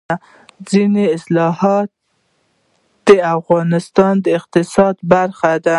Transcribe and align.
دځنګل 0.67 1.13
حاصلات 1.59 1.89
د 3.07 3.09
افغانستان 3.37 4.13
د 4.25 4.27
اقتصاد 4.39 4.95
برخه 5.11 5.51
ده. 5.63 5.69